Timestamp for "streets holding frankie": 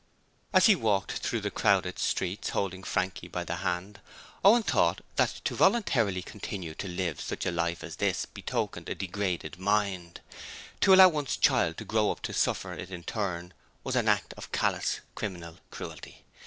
1.99-3.27